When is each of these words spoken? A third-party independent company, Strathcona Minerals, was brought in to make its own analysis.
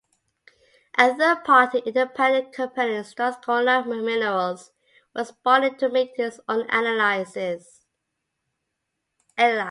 A 0.97 1.13
third-party 1.15 1.83
independent 1.85 2.53
company, 2.55 3.03
Strathcona 3.03 3.85
Minerals, 3.85 4.71
was 5.13 5.31
brought 5.31 5.63
in 5.63 5.77
to 5.77 5.89
make 5.89 6.17
its 6.17 6.39
own 6.49 6.67
analysis. 6.71 7.85